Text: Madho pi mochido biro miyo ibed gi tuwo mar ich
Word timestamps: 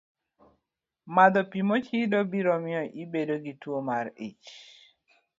Madho 1.15 1.41
pi 1.51 1.59
mochido 1.67 2.17
biro 2.31 2.53
miyo 2.63 2.83
ibed 3.03 3.29
gi 3.43 3.53
tuwo 3.61 3.79
mar 3.89 4.05
ich 4.27 4.49